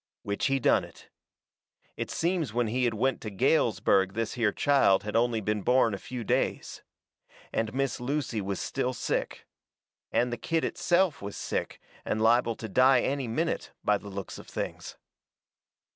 Which 0.23 0.47
he 0.47 0.57
done 0.59 0.83
it. 0.83 1.09
It 1.95 2.09
seems 2.09 2.55
when 2.55 2.65
he 2.65 2.85
had 2.85 2.95
went 2.95 3.21
to 3.21 3.29
Galesburg 3.29 4.13
this 4.13 4.33
here 4.33 4.51
child 4.51 5.03
had 5.03 5.15
only 5.15 5.41
been 5.41 5.61
born 5.61 5.93
a 5.93 5.99
few 5.99 6.23
days. 6.23 6.81
And 7.53 7.71
Miss 7.75 7.99
Lucy 7.99 8.41
was 8.41 8.59
still 8.59 8.93
sick. 8.93 9.45
And 10.11 10.33
the 10.33 10.37
kid 10.37 10.65
itself 10.65 11.21
was 11.21 11.37
sick, 11.37 11.79
and 12.03 12.19
liable 12.19 12.55
to 12.55 12.67
die 12.67 13.01
any 13.01 13.27
minute, 13.27 13.73
by 13.83 13.99
the 13.99 14.09
looks 14.09 14.39
of 14.39 14.47
things. 14.47 14.97